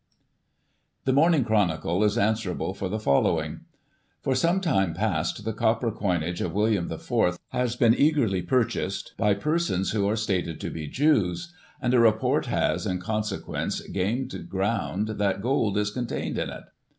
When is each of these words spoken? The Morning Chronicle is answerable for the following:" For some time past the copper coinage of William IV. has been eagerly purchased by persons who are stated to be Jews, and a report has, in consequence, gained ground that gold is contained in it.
The 1.05 1.13
Morning 1.13 1.43
Chronicle 1.43 2.03
is 2.03 2.17
answerable 2.17 2.73
for 2.73 2.89
the 2.89 2.97
following:" 2.97 3.65
For 4.23 4.33
some 4.33 4.59
time 4.59 4.95
past 4.95 5.45
the 5.45 5.53
copper 5.53 5.91
coinage 5.91 6.41
of 6.41 6.55
William 6.55 6.91
IV. 6.91 7.37
has 7.49 7.75
been 7.75 7.93
eagerly 7.95 8.41
purchased 8.41 9.13
by 9.15 9.35
persons 9.35 9.91
who 9.91 10.09
are 10.09 10.15
stated 10.15 10.59
to 10.61 10.71
be 10.71 10.87
Jews, 10.87 11.53
and 11.79 11.93
a 11.93 11.99
report 11.99 12.47
has, 12.47 12.87
in 12.87 12.99
consequence, 12.99 13.81
gained 13.89 14.49
ground 14.49 15.07
that 15.07 15.39
gold 15.39 15.77
is 15.77 15.91
contained 15.91 16.39
in 16.39 16.49
it. 16.49 16.63